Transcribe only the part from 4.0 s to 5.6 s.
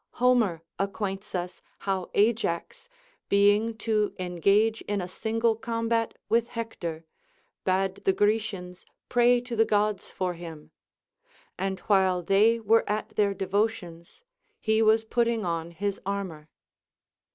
engage in a single